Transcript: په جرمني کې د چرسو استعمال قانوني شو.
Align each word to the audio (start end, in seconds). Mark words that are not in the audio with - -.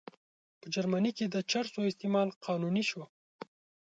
په 0.59 0.67
جرمني 0.73 1.11
کې 1.17 1.25
د 1.27 1.35
چرسو 1.51 1.79
استعمال 1.91 2.27
قانوني 2.45 2.83
شو. 2.89 3.03